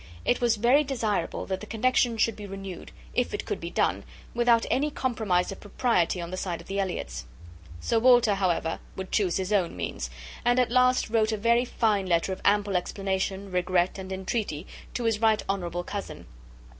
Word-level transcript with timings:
It 0.25 0.41
was 0.41 0.55
very 0.55 0.83
desirable 0.83 1.45
that 1.45 1.59
the 1.59 1.67
connexion 1.67 2.17
should 2.17 2.35
be 2.35 2.47
renewed, 2.47 2.91
if 3.13 3.35
it 3.35 3.45
could 3.45 3.59
be 3.59 3.69
done, 3.69 4.03
without 4.33 4.65
any 4.71 4.89
compromise 4.89 5.51
of 5.51 5.59
propriety 5.59 6.19
on 6.19 6.31
the 6.31 6.37
side 6.37 6.59
of 6.59 6.65
the 6.65 6.79
Elliots." 6.79 7.25
Sir 7.79 7.99
Walter, 7.99 8.33
however, 8.33 8.79
would 8.95 9.11
choose 9.11 9.37
his 9.37 9.53
own 9.53 9.77
means, 9.77 10.09
and 10.43 10.57
at 10.59 10.71
last 10.71 11.11
wrote 11.11 11.31
a 11.31 11.37
very 11.37 11.65
fine 11.65 12.07
letter 12.07 12.33
of 12.33 12.41
ample 12.43 12.75
explanation, 12.77 13.51
regret, 13.51 13.99
and 13.99 14.11
entreaty, 14.11 14.65
to 14.95 15.03
his 15.03 15.21
right 15.21 15.43
honourable 15.47 15.83
cousin. 15.83 16.25